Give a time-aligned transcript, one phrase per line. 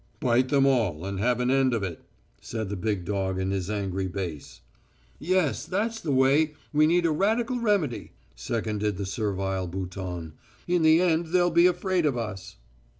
[0.19, 2.01] "Bite them all, and have an end of it!"
[2.41, 4.61] said the big dog in his angry bass.
[5.19, 10.33] "Yes, that's the way; we need a radical remedy," seconded the servile Bouton.
[10.67, 12.55] "In the end they'll be afraid of us."